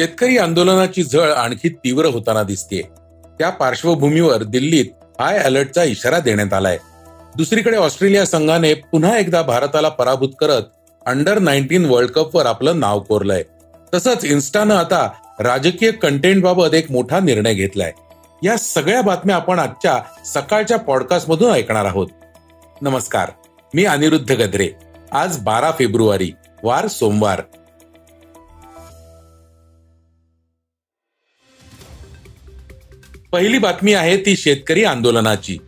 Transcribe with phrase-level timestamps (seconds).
[0.00, 2.82] शेतकरी आंदोलनाची झळ आणखी तीव्र होताना दिसते
[3.38, 4.84] त्या पार्श्वभूमीवर दिल्लीत
[5.20, 6.78] हाय अलर्टचा इशारा देण्यात आलाय.
[7.36, 10.62] दुसरीकडे ऑस्ट्रेलिया संघाने पुन्हा एकदा भारताला पराभूत करत
[11.06, 13.42] अंडर नाईन्टीन वर्ल्ड कप वर आपलं नाव कोरलंय.
[13.94, 15.10] तसंच इन्स्टानं आता
[15.40, 17.92] राजकीय कंटेंट बाबत एक मोठा निर्णय घेतलाय.
[18.42, 22.08] या सगळ्या बातम्या आपण आजच्या सकाळच्या पॉडकास्ट मधून ऐकणार आहोत.
[22.82, 23.30] नमस्कार
[23.74, 24.68] मी अनिरुद्ध गद्रे.
[25.12, 26.32] आज बारा फेब्रुवारी
[26.62, 27.42] वार सोमवार.
[33.32, 35.58] पहिली बातमी आहे ती शेतकरी आंदोलनाची.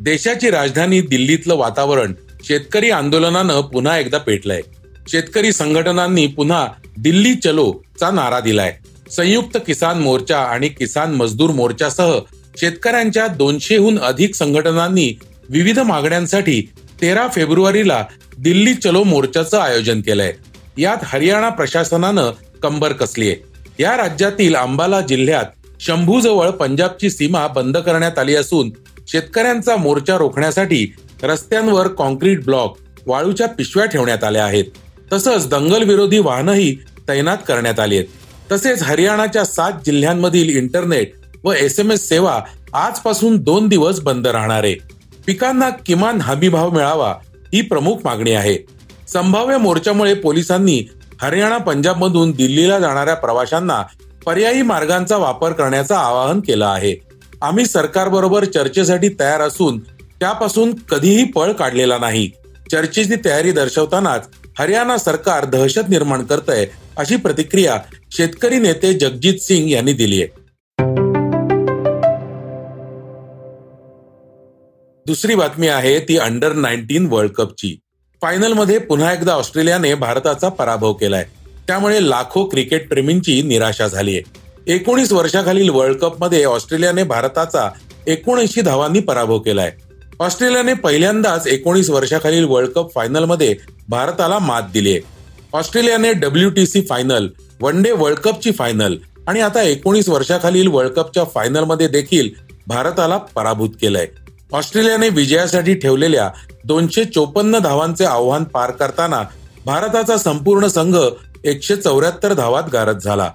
[0.00, 4.60] देशाची राजधानी दिल्लीतलं वातावरण शेतकरी आंदोलनानं पुन्हा एकदा पेटलंय.
[5.08, 6.68] शेतकरी संघटनांनी पुन्हा
[6.98, 8.76] दिल्ली चलो चा नारा दिलाय.
[9.10, 12.18] संयुक्त किसान मोर्चा आणि किसान मजदूर मोर्चासह
[12.60, 15.18] शेतकऱ्यांच्या दोनशेहून अधिक संघटनांनी
[15.48, 16.68] विविध मागण्यांसाठी
[17.02, 18.04] तेरा फेब्रुवारीला
[18.38, 20.32] दिल्ली चलो मोर्चाचं आयोजन केलंय.
[20.78, 22.30] यात हरियाणा प्रशासनानं
[22.62, 23.34] कंबर कसलीय.
[23.78, 25.44] या राज्यातील अंबाला जिल्ह्यात
[25.86, 28.70] शंभूजवळ पंजाबची सीमा बंद करण्यात आली असून
[29.08, 34.64] शेतकऱ्यांचा मोर्चा रोखण्यासाठी रस्त्यांवर कॉन्क्रीट ब्लॉक वाळूच्या पिशव्या ठेवण्यात आल्या आहेत.
[35.12, 36.76] तसंच दंगल विरोधी वाहनही
[37.08, 38.08] तैनात करण्यात आली आहेत.
[38.52, 41.12] तसेच हरियाणाच्या सात जिल्ह्यांमधील इंटरनेट
[41.44, 42.40] व एस एम एस सेवा
[42.72, 44.74] आजपासून दोन दिवस बंद राहणार आहे.
[45.26, 47.14] पिकांना किमान हमीभाव मिळावा
[47.54, 48.58] ही प्रमुख मागणी आहे.
[49.08, 50.82] संभाव्य मोर्चामुळे पोलिसांनी
[51.20, 53.82] हरियाणा पंजाबमधून दिल्लीला जाणाऱ्या प्रवाशांना
[54.26, 56.94] पर्यायी मार्गांचा वापर करण्याचं आवाहन केलं आहे.
[57.42, 59.78] आम्ही सरकारबरोबर चर्चेसाठी तयार असून
[60.20, 62.30] त्यापासून कधीही पळ काढलेला नाही.
[62.70, 64.28] चर्चेची तयारी दर्शवतानाच
[64.58, 67.78] हरियाणा सरकार दहशत निर्माण करतय अशी प्रतिक्रिया
[68.10, 70.40] शेतकरी नेते जगजित सिंग यांनी दिली आहे.
[75.06, 77.76] दुसरी बातमी आहे ती अंडर नाईन्टीन वर्ल्ड कपची
[78.22, 81.24] फायनलमध्ये पुन्हा एकदा ऑस्ट्रेलियाने भारताचा पराभव केलाय.
[81.72, 87.68] त्यामुळे लाखो क्रिकेट प्रेमींची निराशा झाली आहे एकोणीस वर्षाखालील वर्ल्ड कपमध्ये ऑस्ट्रेलियाने भारताचा
[88.06, 89.70] एकोणऐंशी धावांनी पराभव केलाय.
[90.20, 93.54] ऑस्ट्रेलियाने पहिल्यांदाच एकोणीस वर्षाखालील वर्ल्ड कप फायनलमध्ये
[93.88, 95.00] भारताला मात दिली आहे
[95.58, 97.28] ऑस्ट्रेलियाने W T C final
[97.60, 98.96] one day world कपची final
[99.28, 102.30] आणि आता एकोणीस वर्षाखालील वर्ल्ड कपच्या फायनलमध्ये देखील
[102.66, 104.06] भारताला पराभूत केलंय.
[104.52, 106.30] ऑस्ट्रेलियाने विजयासाठी ठेवलेल्या
[106.64, 109.22] दोनशे चोपन्न धावांचे आव्हान पार करताना
[109.66, 110.96] भारताचा संपूर्ण संघ
[111.44, 113.30] एकशे चौऱ्याहत्तर धावात गारद झाला.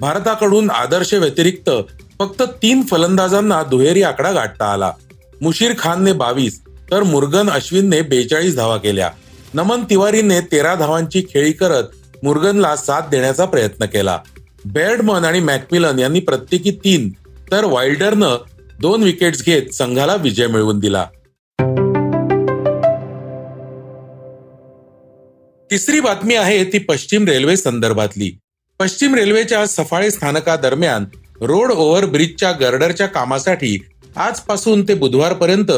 [0.00, 1.70] भारताकडून आदर्श व्यतिरिक्त
[2.18, 4.92] फक्त तीन फलंदाजांना दुहेरी आकडा गाठता आला.
[5.40, 9.10] मुशीर खानने बावीस तर मुर्गन अश्विनने बेचाळीस धावा केल्या.
[9.54, 11.84] नमन तिवारीने तेरा धावांची खेळी करत
[12.22, 14.18] मुर्गनला साथ देण्याचा प्रयत्न केला.
[14.64, 17.10] बेर्डमन आणि मॅकमिलन यांनी प्रत्येकी तीन
[17.52, 18.36] तर वाईल्डरनं
[18.80, 21.06] दोन विकेट्स घेत संघाला विजय मिळवून दिला.
[25.72, 28.28] तिसरी बातमी आहे ती पश्चिम रेल्वे संदर्भातली.
[28.80, 31.04] पश्चिम रेल्वेच्या सफाळे स्थानकादरम्यान
[31.40, 33.76] रोड ओव्हर ब्रिजच्या गर्डरच्या कामासाठी
[34.16, 35.72] आजपासून ते बुधवारपर्यंत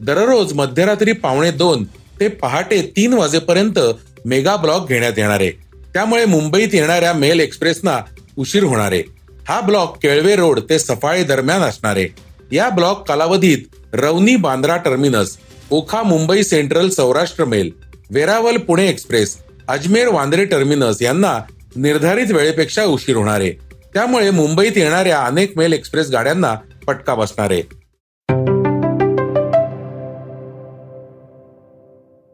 [0.00, 1.84] दररोज मध्यरात्री पावणे दोन
[2.20, 3.78] ते पहाटे तीन वाजेपर्यंत
[4.24, 5.50] मेगा ब्लॉक घेण्यात येणार आहे.
[5.94, 7.98] त्यामुळे मुंबईत येणाऱ्या मेल एक्सप्रेसना
[8.36, 9.02] उशीर होणार आहे.
[9.48, 12.08] हा ब्लॉक केळवे रोड ते सफाळे दरम्यान असणार आहे.
[12.52, 13.58] या ब्लॉक कालावधीत
[13.92, 15.36] रवनी Bandra terminus
[15.70, 17.70] Okha Mumbai central Saurashtra mail
[18.10, 19.36] Veraval Pune express
[19.68, 21.38] Ajmer Vandre terminus यांना
[21.76, 23.50] निर्धारित वेळेपेक्षा उशीर होणार आहे.
[23.94, 26.54] त्यामुळे मुंबईत येणाऱ्या अनेक मेल एक्सप्रेस गाड्यांना
[26.86, 27.62] फटका बसणार आहे.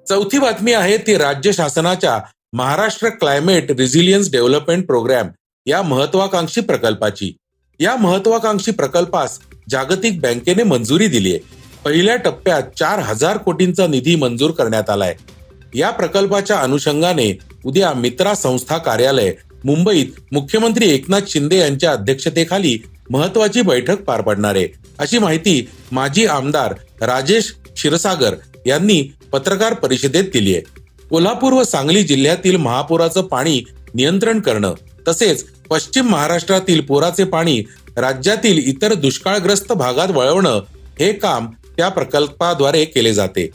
[0.06, 2.18] चौथी बातमी आहे ती राज्य शासनाच्या
[2.52, 5.28] Maharashtra climate resilience development programme
[5.66, 7.36] या महत्वाकांक्षी प्रकल्पाची.
[7.80, 9.38] या महत्वाकांक्षी प्रकल्पास
[9.70, 11.40] जागतिक बँकेने मंजुरी दिली आहे
[11.84, 15.14] पहिल्या टप्प्यात चार हजार कोटींचा निधी मंजूर करण्यात आलाय.
[15.74, 17.32] या प्रकल्पाच्या अनुषंगाने
[17.64, 19.32] उद्या मित्रा संस्था कार्यालय
[19.64, 22.76] मुंबईत मुख्यमंत्री एकनाथ शिंदे यांच्या अध्यक्षतेखाली
[23.10, 24.66] महत्वाची बैठक पार पडणार आहे.
[24.98, 28.34] अशी माहिती माजी आमदार राजेश क्षीरसागर
[28.66, 29.02] यांनी
[29.32, 30.62] पत्रकार परिषदेत दिली आहे.
[31.10, 33.62] कोल्हापूर व सांगली जिल्ह्यातील महापुराचं पाणी
[33.94, 34.74] नियंत्रण करणं
[35.08, 37.60] तसेच पश्चिम महाराष्ट्रातील पुराचे पाणी
[37.96, 40.60] राज्यातील इतर दुष्काळग्रस्त भागात वळवणं
[40.98, 41.46] हे काम
[41.76, 43.48] त्या प्रकल्पाद्वारे केले जाते.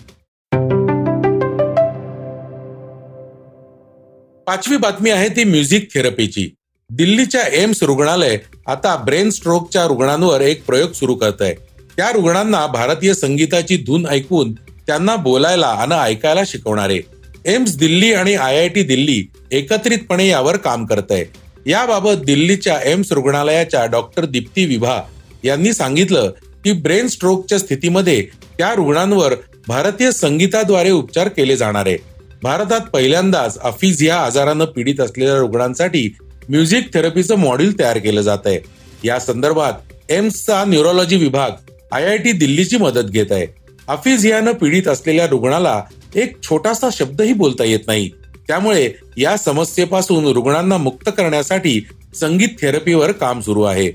[4.52, 6.48] पाचवी बातमी आहे ती म्युझिक थेरपीची.
[6.90, 8.38] दिल्लीच्या एम्स रुग्णालय
[8.68, 11.54] आता ब्रेन स्ट्रोकच्या रुग्णांवर एक प्रयोग सुरू करत आहे
[11.98, 14.52] त्या रुग्णांना भारतीय संगीताची धून ऐकून
[14.88, 16.90] त्यांना बोलायला आणि ऐकायला शिकवणार.
[16.90, 21.26] आहे एम्स दिल्ली आणि आय आय टी दिल्ली एकत्रितपणे यावर काम करत आहे
[21.72, 25.02] याबाबत दिल्लीच्या एम्स रुग्णालयाच्या डॉक्टर दीप्ती विभा
[25.44, 26.30] यांनी सांगितलं
[26.64, 28.22] की ब्रेन स्ट्रोकच्या स्थितीमध्ये
[28.58, 29.36] त्या रुग्णांवर
[29.68, 31.98] भारतीय संगीताद्वारे उपचार केले जाणार आहे.
[32.44, 36.16] भारतात पहिल्यांदाच अफीज या आजारानं पीडित असलेल्या रुग्णांसाठी
[36.50, 38.60] म्युझिक थेरपीचं मॉड्यूल तयार केलं जात आहे.
[39.04, 39.74] या संदर्भात
[40.10, 41.52] एम्सचा न्यूरोलॉजी विभाग
[41.92, 43.48] आय आय टी दिल्लीची मदत घेत आहे.
[43.88, 45.84] अफिझियानं पीडित असलेल्या रुग्णाला
[46.16, 48.10] एक छोटासा शब्दही बोलता येत नाही.
[48.48, 51.88] त्यामुळे या समस्येपासून रुग्णांना मुक्त करण्यासाठी
[52.20, 53.92] संगीत थेरपीवर काम सुरू आहे.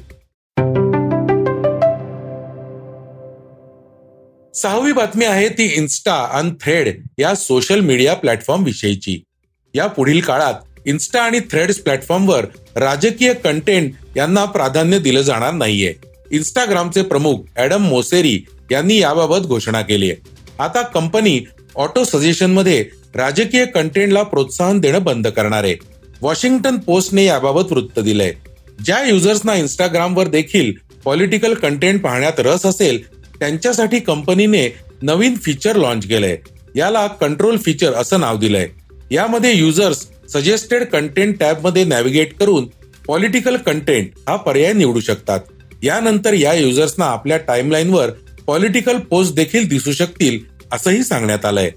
[4.57, 9.23] सहावी बातमी आहे ती इन्स्टा आणि थ्रेड या सोशल मीडिया प्लॅटफॉर्म विषयीची.
[9.75, 10.55] या पुढील काळात
[10.87, 15.95] इन्स्टा आणि थ्रेड्स प्लॅटफॉर्मवर राजकीय कंटेंट यांना प्राधान्य दिलं जाणार नाहीये.
[16.33, 20.31] इन्स्टाग्रामचे प्रमुख ऍडम मोसेरी यांनी याबाबत घोषणा केली आहे.
[20.59, 21.41] आता कंपनी
[21.75, 25.77] ऑटो सजेशनमध्ये राजकीय कंटेंटला प्रोत्साहन देणं बंद करणार आहे.
[26.23, 28.33] वॉशिंग्टन पोस्टने याबाबत वृत्त दिलंय.
[28.85, 30.73] ज्या युजर्सना इंस्टाग्रामवर देखील
[31.05, 32.99] पॉलिटिकल कंटेंट पाहण्यात रस असेल
[33.41, 34.69] त्यांच्यासाठी कंपनीने
[35.03, 36.37] नवीन फीचर लॉन्च केलंय.
[36.77, 38.69] याला कंट्रोल फीचर असं नाव दिलंय.
[39.11, 42.69] यामध्ये युजर्स सजेस्टेड कंटेंट टॅबमध्ये नॅव्हिगेट करून
[43.07, 45.41] पॉलिटिकल कंटेंट हा पर्याय निवडू शकतात.
[45.83, 48.11] यानंतर या युजर्सना आपल्या टाइमलाईनवर
[48.47, 50.39] पॉलिटिकल पोस्ट देखील दिसू शकतील
[50.73, 51.71] असंही सांगण्यात आलंय.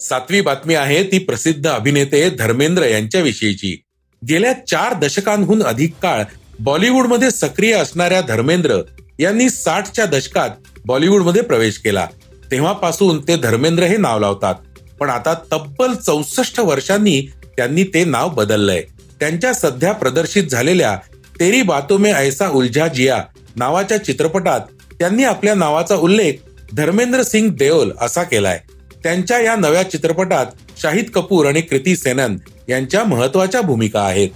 [0.00, 3.82] सातवी बातमी आहे ती प्रसिद्ध अभिनेते धर्मेंद्र यांच्या विषयीची
[4.22, 6.22] गेल्या चार दशकांहून अधिक काळ
[6.60, 8.80] बॉलिवूडमध्ये सक्रिय असणाऱ्या धर्मेंद्र
[9.18, 10.50] यांनी साठच्या दशकात
[10.86, 12.06] बॉलिवूडमध्ये प्रवेश केला.
[12.50, 14.54] तेव्हापासून ते धर्मेंद्र हे नाव लावतात.
[15.00, 18.82] पण आता तब्बल चौसष्ट वर्षांनी त्यांनी ते नाव बदललंय.
[19.20, 20.98] त्यांच्या सध्या प्रदर्शित झालेल्या
[21.40, 23.22] तेरी बातो में ऐसा उलझा जिया
[23.56, 24.60] नावाच्या चित्रपटात
[24.98, 26.32] त्यांनी आपल्या नावाचा उल्लेख
[26.72, 28.60] धर्मेंद्र सिंग देओल असा केलाय.
[29.02, 30.46] त्यांच्या या नव्या चित्रपटात
[30.82, 32.36] शाहिद कपूर आणि कृती सेनन
[32.68, 34.28] यांच्या महत्त्वाच्या भूमिका आहेत.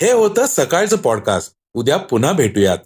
[0.00, 2.78] हे होतं सकाळचं पॉडकास्ट उद्या पुन्हा भेटूयात.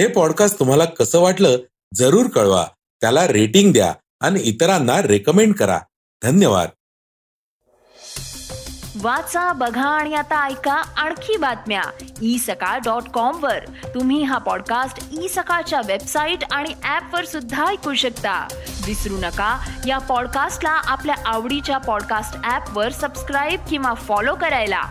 [0.00, 1.56] हे पॉडकास्ट तुम्हाला कसं वाटलं
[1.94, 2.66] जरूर कळवा.
[3.00, 5.78] त्याला रेटिंग द्या आणि इतरांना रेकमेंड करा.
[6.22, 6.68] धन्यवाद.
[9.00, 11.82] वाचा बघा आणि आता ऐका आणखी बातम्या.
[12.22, 13.58] ई सकाळ डॉट कॉम वर.
[13.94, 18.48] तुम्ही हा पॉडकास्ट ई सकाळच्या वेबसाईट आणि ऍप वर सुद्धा ऐकू शकता.
[18.86, 24.82] विसरू नका या पॉडकास्टला आपल्या आवडीच्या पॉडकास्ट ऍप वर सबस्क्राईब किंवा फॉलो करायला.